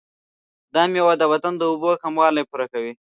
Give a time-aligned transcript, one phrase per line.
[0.73, 2.93] دا میوه د بدن د اوبو کموالی پوره کوي.